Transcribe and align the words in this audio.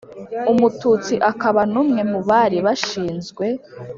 umututsi 0.51 1.13
akaba 1.31 1.61
n'umwe 1.71 2.01
mu 2.11 2.19
bari 2.29 2.57
bashinzwe 2.65 3.45